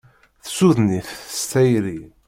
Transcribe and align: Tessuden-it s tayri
Tessuden-it 0.43 1.09
s 1.37 1.41
tayri 1.51 1.99